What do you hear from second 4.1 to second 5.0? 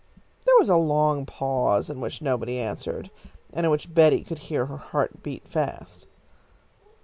could hear her